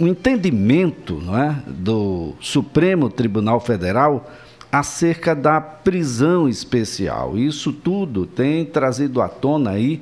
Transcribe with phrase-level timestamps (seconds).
[0.00, 4.30] um entendimento não é, do Supremo Tribunal Federal
[4.72, 7.36] acerca da prisão especial.
[7.36, 10.00] Isso tudo tem trazido à tona aí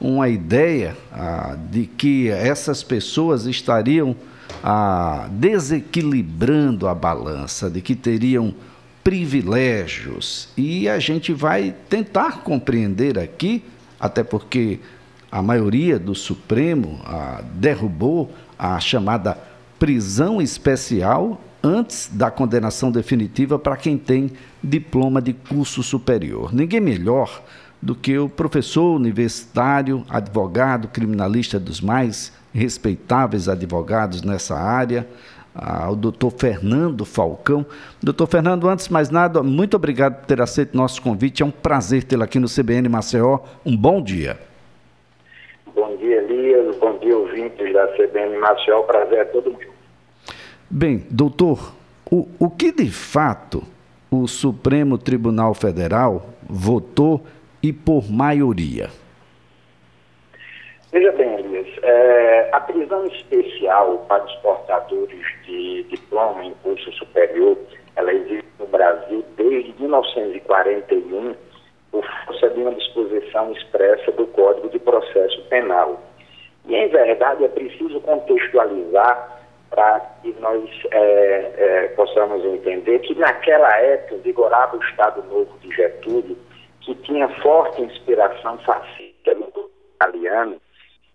[0.00, 4.16] uma ideia ah, de que essas pessoas estariam
[4.64, 8.52] ah, desequilibrando a balança, de que teriam
[9.04, 10.48] privilégios.
[10.56, 13.62] E a gente vai tentar compreender aqui,
[14.00, 14.80] até porque
[15.36, 19.36] a maioria do Supremo ah, derrubou a chamada
[19.78, 24.30] prisão especial antes da condenação definitiva para quem tem
[24.64, 26.54] diploma de curso superior.
[26.54, 27.42] Ninguém melhor
[27.82, 35.06] do que o professor universitário, advogado, criminalista dos mais respeitáveis advogados nessa área,
[35.90, 37.66] o doutor Fernando Falcão.
[38.02, 41.42] Doutor Fernando, antes de mais nada, muito obrigado por ter aceito nosso convite.
[41.42, 43.40] É um prazer tê-lo aqui no CBN Maceió.
[43.66, 44.38] Um bom dia.
[45.76, 46.74] Bom dia, Elias.
[46.76, 48.82] Bom dia, ouvintes da CBN Maceió.
[48.82, 49.70] Prazer é todo meu.
[50.68, 51.72] Bem, doutor,
[52.10, 53.62] o, o que de fato
[54.10, 57.22] o Supremo Tribunal Federal votou
[57.62, 58.88] e por maioria?
[60.92, 67.58] Veja bem, Elias, é, a prisão especial para os portadores de diploma em curso superior,
[67.96, 71.34] ela existe no Brasil desde 1941
[71.90, 76.00] por força de uma disposição expressa do Código de Processo Penal.
[76.66, 79.36] E, em verdade, é preciso contextualizar
[79.70, 85.74] para que nós é, é, possamos entender que naquela época vigorava o Estado Novo de
[85.74, 86.36] Getúlio,
[86.80, 89.52] que tinha forte inspiração fascista no
[89.94, 90.60] italiano,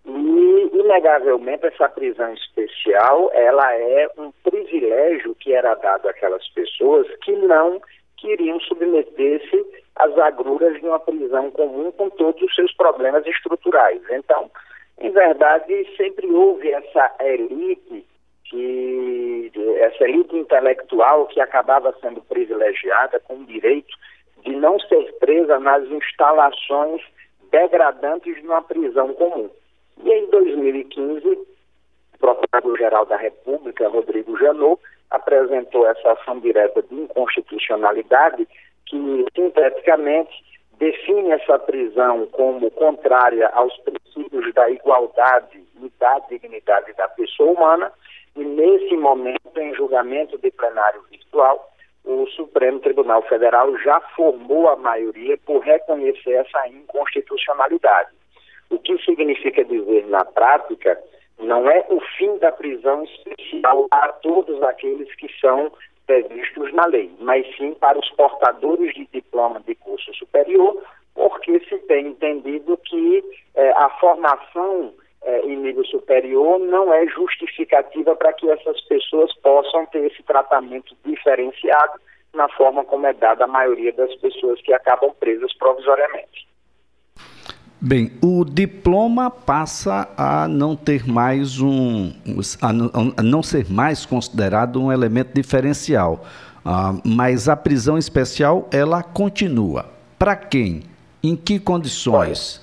[0.04, 7.32] e, inegavelmente, essa prisão especial, ela é um privilégio que era dado àquelas pessoas que
[7.32, 7.80] não
[8.16, 9.64] queriam submeter-se
[9.96, 14.00] às agruras de uma prisão comum com todos os seus problemas estruturais.
[14.10, 14.50] Então,
[15.02, 18.06] em verdade, sempre houve essa elite
[18.44, 19.50] que
[19.80, 23.94] essa elite intelectual que acabava sendo privilegiada com o direito
[24.44, 27.02] de não ser presa nas instalações
[27.50, 29.50] degradantes de uma prisão comum.
[30.04, 31.46] E em 2015, o
[32.18, 34.80] Procurador-Geral da República, Rodrigo Janot,
[35.10, 38.46] apresentou essa ação direta de inconstitucionalidade
[38.86, 40.32] que, sinteticamente,
[40.82, 47.92] define essa prisão como contrária aos princípios da igualdade e da dignidade da pessoa humana
[48.34, 51.70] e nesse momento, em julgamento de plenário virtual,
[52.04, 58.10] o Supremo Tribunal Federal já formou a maioria por reconhecer essa inconstitucionalade.
[58.68, 61.00] O que significa dizer na prática
[61.38, 65.70] não é o fim da prisão especial para todos aqueles que são
[66.08, 70.82] previstos na lei, mas sim para os portadores de diploma de curso superior,
[71.14, 74.92] porque se tem entendido que eh, a formação
[75.24, 80.94] é, em nível superior não é justificativa para que essas pessoas possam ter esse tratamento
[81.04, 81.92] diferenciado
[82.34, 86.48] na forma como é dada a maioria das pessoas que acabam presas provisoriamente.
[87.80, 92.12] Bem, o diploma passa a não ter mais um,
[92.62, 96.24] a não ser mais considerado um elemento diferencial,
[96.64, 99.86] uh, mas a prisão especial ela continua.
[100.18, 100.82] Para quem?
[101.22, 102.62] Em que condições?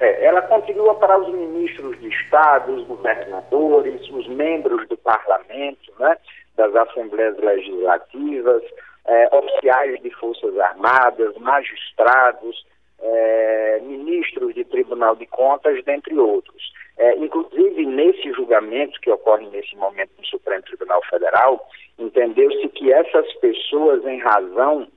[0.00, 6.16] É, ela continua para os ministros de Estado, os governadores, os membros do parlamento, né,
[6.56, 8.62] das assembleias legislativas,
[9.06, 12.64] é, oficiais de forças armadas, magistrados,
[13.00, 16.72] é, ministros de Tribunal de Contas, dentre outros.
[16.98, 21.64] É, inclusive, nesse julgamento que ocorre nesse momento no Supremo Tribunal Federal,
[21.98, 24.88] entendeu-se que essas pessoas, em razão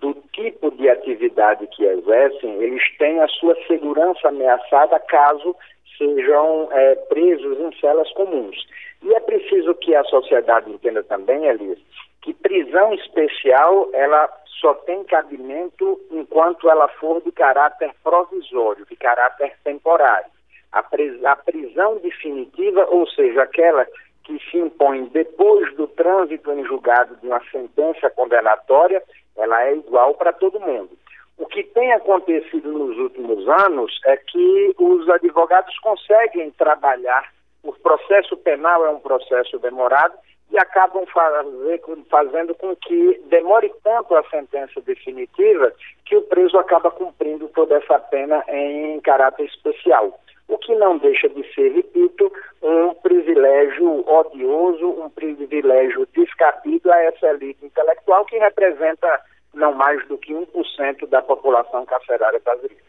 [0.00, 5.54] do tipo de atividade que exercem, eles têm a sua segurança ameaçada caso
[5.96, 8.56] sejam é, presos em celas comuns.
[9.02, 11.78] E é preciso que a sociedade entenda também, Elias,
[12.22, 14.28] que prisão especial ela
[14.60, 20.33] só tem cabimento enquanto ela for de caráter provisório, de caráter temporário.
[20.74, 23.86] A, pris a prisão definitiva, ou seja, aquela
[24.24, 29.02] que se impõe depois do trânsito em julgado de uma sentença condenatória,
[29.36, 30.90] ela é igual para todo mundo.
[31.38, 37.32] O que tem acontecido nos últimos anos é que os advogados conseguem trabalhar.
[37.62, 40.14] O processo penal é um processo demorado
[40.50, 45.72] e acabam fazer, fazendo com que demore tanto a sentença definitiva
[46.04, 50.20] que o preso acaba cumprindo toda essa pena em caráter especial.
[50.48, 52.30] O que não deixa de ser, repito,
[52.62, 59.20] um privilégio odioso, um privilégio descabido a essa elite intelectual que representa
[59.54, 62.82] não mais do que 1% da população carcerária brasileira.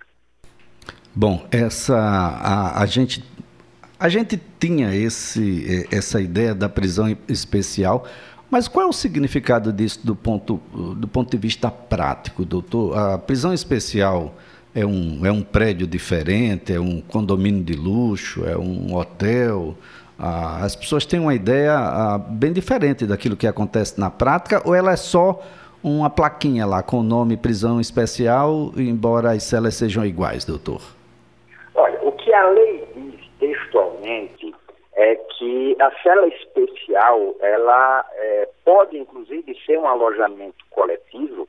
[1.16, 3.24] Bom, essa a, a gente
[3.98, 8.06] A gente tinha esse, eh, essa ideia da prisão especial,
[8.52, 10.58] mas qual é o significado disso do ponto,
[10.98, 12.98] do ponto de vista prático, doutor?
[12.98, 14.34] A prisão especial
[14.76, 19.74] é um, é um prédio diferente, é um condomínio de luxo, é um hotel?
[20.20, 24.76] Ah, as pessoas têm uma ideia ah, bem diferente daquilo que acontece na prática, ou
[24.76, 25.42] ela é só
[25.82, 30.82] uma plaquinha lá com o nome prisão especial, embora as celas sejam iguais, doutor?
[31.74, 34.54] Olha, o que a lei diz textualmente
[34.98, 41.48] é que a cela especial, ela é, pode inclusive ser um alojamento coletivo,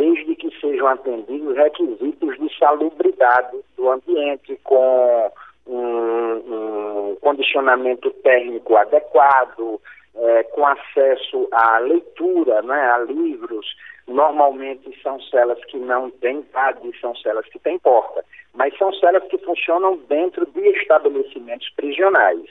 [0.00, 5.30] desde que sejam atendidos requisitos de salubridade do ambiente, com
[5.66, 9.78] um, um condicionamento térmico adequado,
[10.16, 13.66] é, com acesso à leitura, né, a livros.
[14.08, 18.24] Normalmente são celas que não têm grade, são celas que têm porta,
[18.54, 22.48] mas são celas que funcionam dentro de estabelecimentos prisionais.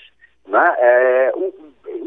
[0.48, 0.75] Né?
[0.78, 1.51] É, o,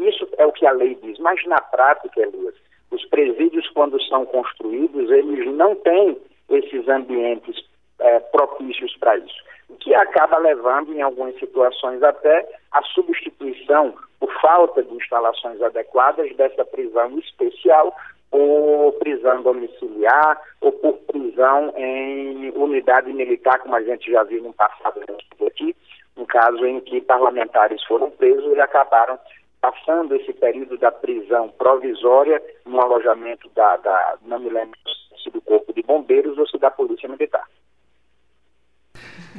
[0.07, 2.55] isso é o que a lei diz, mas na prática, Elias,
[2.93, 6.17] os presídios, quando são construídos, eles não têm
[6.49, 7.63] esses ambientes
[7.99, 14.31] é, propícios para isso, o que acaba levando, em algumas situações, até a substituição, por
[14.39, 17.95] falta de instalações adequadas, dessa prisão especial
[18.29, 24.51] por prisão domiciliar ou por prisão em unidade militar, como a gente já viu no
[24.53, 24.99] passado
[25.45, 25.75] aqui,
[26.17, 29.19] um caso em que parlamentares foram presos e acabaram
[29.63, 34.77] passando esse período da prisão provisória no alojamento da, da não me lembro
[35.23, 37.47] se do Corpo de Bombeiros ou se da Polícia Militar.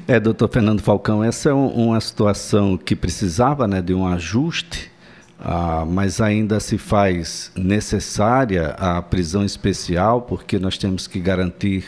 [0.08, 4.90] É, doutor Fernando Falcão, essa é uma situação que precisava né, de um ajuste,
[5.38, 11.84] ah, mas ainda se faz necessária a prisão especial, porque nós temos que garantir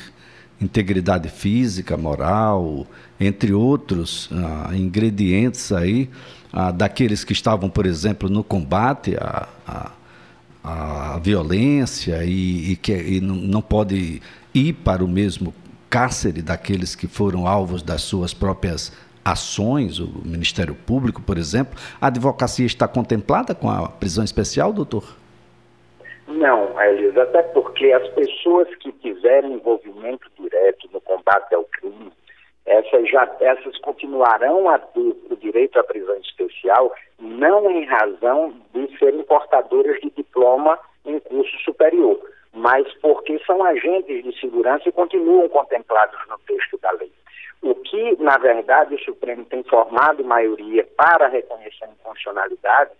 [0.60, 2.86] integridade física, moral,
[3.20, 6.08] entre outros ah, ingredientes aí
[6.52, 9.92] ah, daqueles que estavam, por exemplo, no combate à, à,
[11.14, 14.22] à violência e, e que e não, pode
[14.54, 15.54] ir para o mesmo
[15.90, 18.92] cárcere daqueles que foram alvos das suas próprias
[19.24, 21.78] ações, o Ministério Público, por exemplo.
[22.00, 25.16] A advocacia está contemplada com a prisão especial, doutor?
[26.28, 32.12] Não, Elisa, até porque as pessoas que tiveram envolvimento direto no combate ao crime,
[32.66, 38.98] essas, já, essas continuarão a ter o direito à prisão especial, não em razão de
[38.98, 42.18] serem portadoras de diploma em curso superior,
[42.52, 47.12] mas porque são agentes de segurança e continuam contemplados no texto da lei.
[47.62, 52.90] O que, na verdade, o Supremo tem formado maioria para reconhecer a inconstitucionalidade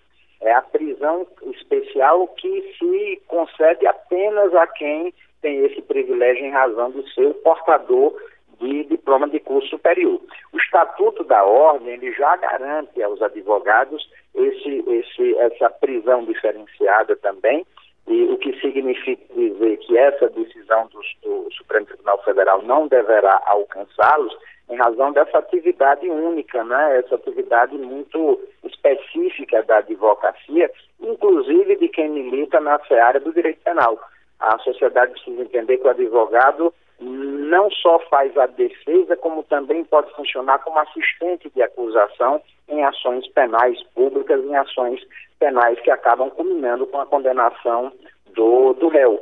[0.40, 6.90] é a prisão especial que se concede apenas a quem tem esse privilégio em razão
[6.90, 8.14] de ser portador
[8.60, 10.20] de diploma de curso superior.
[10.52, 17.66] O Estatuto da Ordem ele já garante aos advogados esse, esse, essa prisão diferenciada também,
[18.06, 23.42] e o que significa dizer que essa decisão do, do Supremo Tribunal Federal não deverá
[23.46, 24.36] alcançá-los
[24.68, 26.98] em razão dessa atividade única, né?
[26.98, 30.70] essa atividade muito específica da advocacia,
[31.00, 33.98] inclusive de quem milita na área do direito penal.
[34.40, 40.12] A sociedade precisa entender que o advogado não só faz a defesa, como também pode
[40.14, 45.00] funcionar como assistente de acusação em ações penais públicas, em ações
[45.38, 47.92] penais que acabam culminando com a condenação
[48.34, 49.20] do, do réu.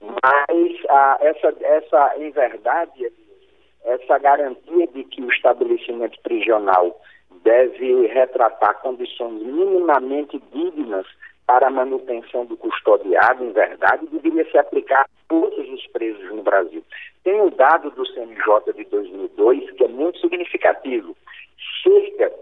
[0.00, 3.12] Mas a, essa, essa, em verdade,
[3.86, 7.00] essa garantia de que o estabelecimento prisional
[7.42, 11.06] deve retratar condições minimamente dignas
[11.46, 16.42] para a manutenção do custodiado, em verdade, deveria se aplicar a todos os presos no
[16.42, 16.82] Brasil.
[17.22, 21.16] Tem um dado do CNJ de 2002 que é muito significativo.
[21.84, 22.32] Cerca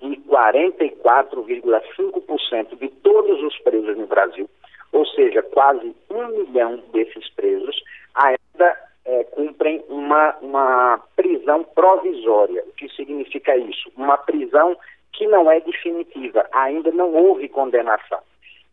[0.00, 4.48] de 44,5% de todos os presos no Brasil,
[4.92, 7.76] ou seja, quase um milhão desses presos,
[8.14, 12.64] ainda é, cumprem uma, uma prisão provisória.
[12.66, 13.90] O que significa isso?
[13.96, 14.76] Uma prisão
[15.12, 18.18] que não é definitiva, ainda não houve condenação.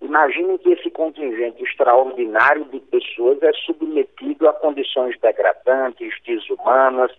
[0.01, 7.11] Imaginem que esse contingente extraordinário de pessoas é submetido a condições degradantes, desumanas,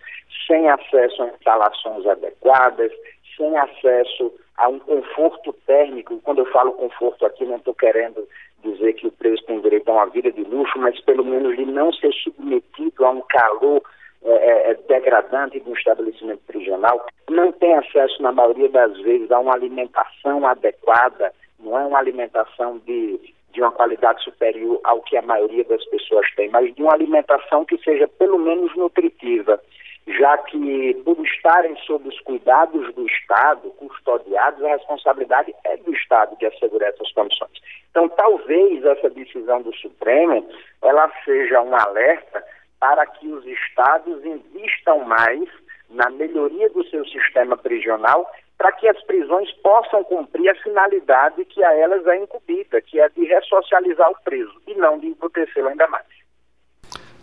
[0.49, 2.91] sem acesso a instalações adequadas,
[3.37, 6.21] sem acesso a um conforto térmico.
[6.25, 8.27] Quando eu falo conforto aqui, não estou querendo
[8.63, 11.65] dizer que o preso tem direito a uma vida de luxo, mas pelo menos de
[11.65, 13.83] não ser submetido a um calor
[14.25, 19.31] é, é, é degradante de um estabelecimento prisional, não tem acesso, na maioria das vezes,
[19.31, 25.17] a uma alimentação adequada não é uma alimentação de, de uma qualidade superior ao que
[25.17, 29.61] a maioria das pessoas tem, mas de uma alimentação que seja pelo menos nutritiva.
[30.07, 36.37] Já que, por estarem sob os cuidados do Estado, custodiados, a responsabilidade é do Estado
[36.39, 37.53] de assegurar essas condições.
[37.91, 40.49] Então, talvez essa decisão do Supremo,
[40.83, 42.45] ela seja um alerta
[42.81, 45.49] para que os Estados invistam mais
[45.89, 48.29] na melhoria do seu sistema prisional
[48.59, 53.09] para que as prisões possam cumprir a finalidade que a elas é incumbida, que é
[53.09, 56.07] de ressocializar o preso e não de embrutecê-lo ainda mais.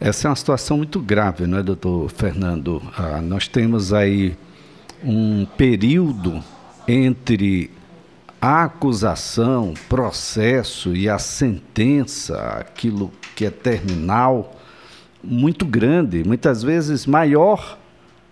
[0.02, 2.82] Essa é uma situação muito grave, não é, doutor Fernando?
[2.98, 4.34] Ah, nós temos aí
[5.04, 6.42] um período
[6.88, 7.70] entre
[8.42, 14.56] a acusação, processo e a sentença, aquilo que é terminal,
[15.22, 17.78] muito grande, muitas vezes maior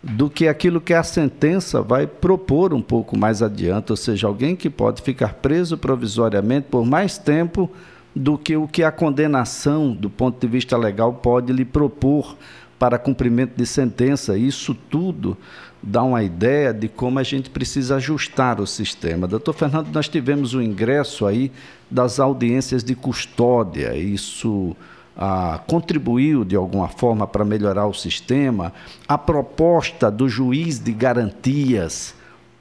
[0.01, 4.55] do que aquilo que a sentença vai propor um pouco mais adiante, ou seja, alguém
[4.55, 7.69] que pode ficar preso provisoriamente por mais tempo
[8.17, 12.35] do que o que a condenação, do ponto de vista legal, pode lhe propor
[12.79, 14.37] para cumprimento de sentença.
[14.37, 15.37] Isso tudo
[15.81, 19.27] dá uma ideia de como a gente precisa ajustar o sistema.
[19.27, 21.51] Doutor Fernando, nós tivemos o ingresso aí
[21.89, 23.95] das audiências de custódia.
[23.95, 24.75] Isso
[25.15, 28.73] ah, contribuiu de alguma forma para melhorar o sistema.
[29.07, 32.15] A proposta do juiz de garantias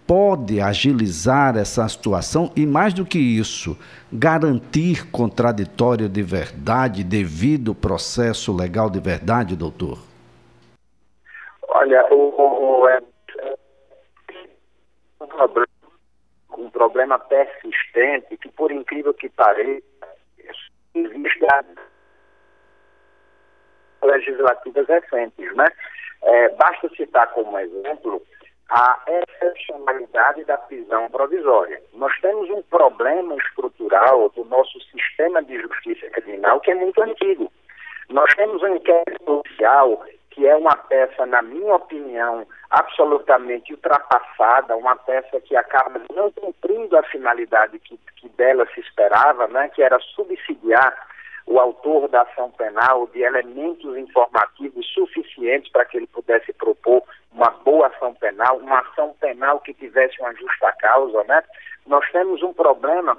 [0.06, 3.76] pode agilizar essa situação e, mais do que isso,
[4.12, 9.98] garantir contraditório de verdade devido ao processo legal de verdade, doutor?
[11.68, 13.00] Olha, o, o, é,
[15.20, 15.68] um, problema,
[16.56, 19.82] um problema persistente que, por incrível que pareça,
[20.94, 21.36] existe
[24.02, 25.66] legislativas recentes, né?
[26.22, 28.22] É, basta citar como exemplo
[28.68, 31.80] a excepcionalidade da prisão provisória.
[31.94, 37.50] Nós temos um problema estrutural do nosso sistema de justiça criminal que é muito antigo.
[38.08, 44.94] Nós temos um inquérito policial que é uma peça, na minha opinião, absolutamente ultrapassada, uma
[44.94, 49.98] peça que acaba não cumprindo a finalidade que, que dela se esperava, né, que era
[50.14, 50.94] subsidiar
[51.46, 57.50] o autor da ação penal de elementos informativos suficientes para que ele pudesse propor uma
[57.50, 61.42] boa ação penal, uma ação penal que tivesse uma justa causa, né?
[61.86, 63.16] Nós temos um problema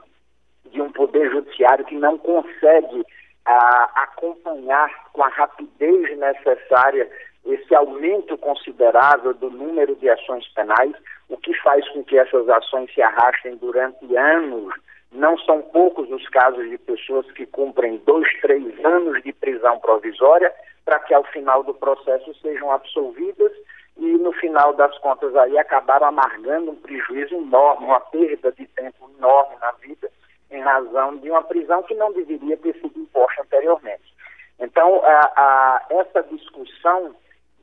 [0.66, 3.06] de um poder judiciário que não consegue
[3.46, 7.10] ah, acompanhar com a rapidez necessária
[7.46, 10.92] esse aumento considerável do número de ações penais,
[11.30, 14.74] o que faz com que essas ações se arrastem durante anos
[15.12, 20.54] não são poucos os casos de pessoas que cumprem dois, três anos de prisão provisória
[20.86, 23.52] para que ao final do processo sejam absolvidas
[23.98, 29.10] e no final das contas aí acabaram amargando um prejuízo enorme, uma perda de tempo
[29.18, 30.10] enorme na vida
[30.52, 34.16] em razão de uma prisão que não deveria ter sido imposta anteriormente.
[34.60, 37.16] Então, a, a, essa discussão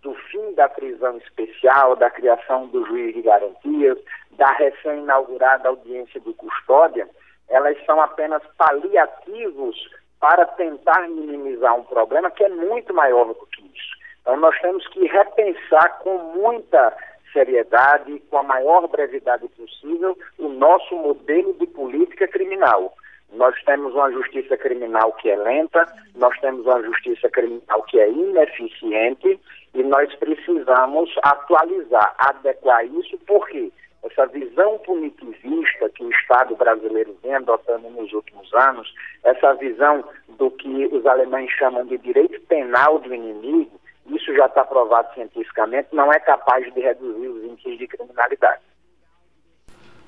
[0.02, 3.98] do fim da prisão especial, da criação do juiz de garantias,
[4.32, 7.08] da recém-inaugurada audiência de custódia,
[7.48, 9.76] elas são apenas paliativos
[10.20, 13.94] para tentar minimizar um problema que é muito maior do que isso.
[14.22, 16.96] Então, nós temos que repensar com muita
[17.32, 22.94] seriedade, com a maior brevidade possível, o nosso modelo de política criminal.
[23.32, 25.84] Nós temos uma justiça criminal que é lenta,
[26.14, 29.38] nós temos uma justiça criminal que é ineficiente
[29.74, 33.72] e nós precisamos atualizar, adequar isso, por quê?
[34.04, 38.94] Essa visão punitivista que o Estado brasileiro vem adotando nos últimos anos,
[39.24, 40.04] essa visão
[40.38, 45.88] do que os alemães chamam de direito penal do inimigo, isso já está provado cientificamente,
[45.92, 48.60] não é capaz de reduzir os índices de criminalidade.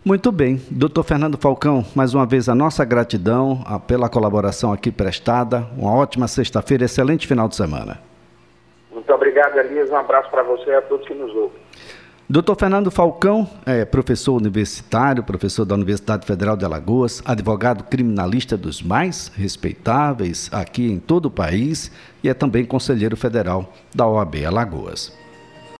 [0.05, 0.61] Muito bem.
[0.71, 5.67] Doutor Fernando Falcão, mais uma vez a nossa gratidão pela colaboração aqui prestada.
[5.77, 7.99] Uma ótima sexta-feira, excelente final de semana.
[8.93, 9.91] Muito obrigado, Elias.
[9.91, 11.61] Um abraço para você e a todos que nos ouvem.
[12.29, 18.83] Doutor Fernando Falcão é professor universitário, professor da Universidade Federal de Alagoas, advogado criminalista dos
[18.83, 21.89] mais respeitáveis aqui em todo o país
[22.25, 25.13] e é também conselheiro federal da OAB Alagoas.